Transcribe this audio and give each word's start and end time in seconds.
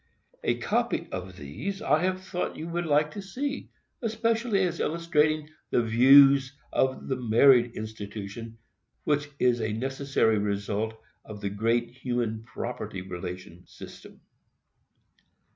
A 0.43 0.57
copy 0.57 1.07
of 1.11 1.37
these 1.37 1.79
I 1.79 2.01
have 2.01 2.23
thought 2.23 2.57
you 2.57 2.67
would 2.67 2.87
like 2.87 3.11
to 3.11 3.21
see, 3.21 3.69
especially 4.01 4.63
as 4.63 4.79
illustrating 4.79 5.49
the 5.69 5.83
views 5.83 6.57
of 6.73 7.07
the 7.07 7.15
marriage 7.17 7.75
institution 7.75 8.57
which 9.03 9.29
is 9.37 9.61
a 9.61 9.73
necessary 9.73 10.39
result 10.39 10.95
of 11.23 11.39
the 11.39 11.51
great 11.51 11.91
human 11.91 12.41
property 12.41 13.03
relation 13.03 13.63
system. 13.67 14.21